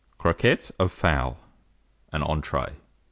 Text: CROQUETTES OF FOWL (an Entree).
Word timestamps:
CROQUETTES 0.17 0.71
OF 0.79 0.91
FOWL 0.91 1.37
(an 2.11 2.23
Entree). 2.23 2.73